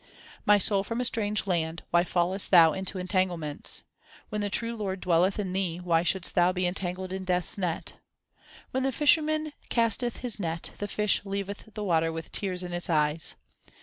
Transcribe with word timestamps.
My 0.47 0.57
soul 0.57 0.83
from 0.83 0.99
a 0.99 1.05
strange 1.05 1.45
land, 1.45 1.81
4 1.81 1.87
why 1.99 2.03
fallest 2.03 2.49
thou 2.49 2.73
into 2.73 2.97
entanglements? 2.97 3.83
When 4.29 4.41
the 4.41 4.49
true 4.49 4.75
Lord 4.75 4.99
dwelleth 4.99 5.37
in 5.37 5.53
thee, 5.53 5.77
why 5.79 6.01
shouldst 6.01 6.33
thou 6.33 6.51
be 6.51 6.65
entangled 6.65 7.13
in 7.13 7.23
Death 7.23 7.43
s 7.49 7.55
net? 7.59 7.93
When 8.71 8.81
the 8.81 8.91
fisherman 8.91 9.53
casteth 9.69 10.17
his 10.17 10.39
net, 10.39 10.71
the 10.79 10.87
fish 10.87 11.21
leaveth 11.23 11.75
the 11.75 11.83
water 11.83 12.11
with 12.11 12.31
tears 12.31 12.63
in 12.63 12.73
its 12.73 12.89
eyes. 12.89 13.35